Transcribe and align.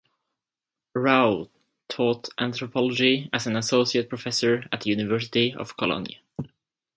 Rao 0.95 1.51
taught 1.87 2.29
anthropology 2.39 3.29
as 3.31 3.45
an 3.45 3.55
associate 3.55 4.09
professor 4.09 4.67
at 4.71 4.81
the 4.81 4.89
University 4.89 5.53
of 5.53 5.77
Cologne. 5.77 6.07